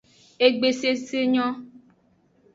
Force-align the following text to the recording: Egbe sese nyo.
Egbe 0.45 0.69
sese 0.79 1.19
nyo. 1.33 1.47